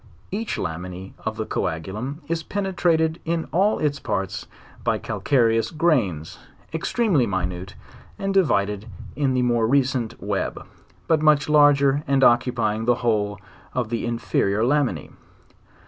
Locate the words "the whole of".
12.85-13.89